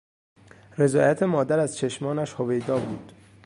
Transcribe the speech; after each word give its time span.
رضایت 0.77 1.23
مادر 1.23 1.59
از 1.59 1.77
چشمانش 1.77 2.33
هویدا 2.33 2.79
بود. 2.79 3.11